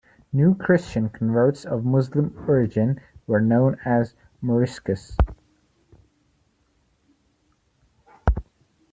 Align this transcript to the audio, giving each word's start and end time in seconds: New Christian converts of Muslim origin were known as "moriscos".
New 0.33 0.55
Christian 0.55 1.09
converts 1.09 1.63
of 1.63 1.85
Muslim 1.85 2.33
origin 2.47 2.99
were 3.27 3.39
known 3.39 3.77
as 3.85 4.15
"moriscos". 4.43 5.15